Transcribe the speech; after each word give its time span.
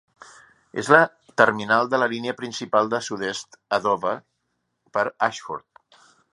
És 0.83 0.87
la 0.93 1.01
terminal 1.41 1.91
de 1.91 1.99
la 2.03 2.07
línia 2.15 2.35
principal 2.41 2.91
del 2.95 3.05
sud-est 3.09 3.61
a 3.79 3.81
Dover 3.89 4.17
per 4.99 5.07
Ashford. 5.31 6.05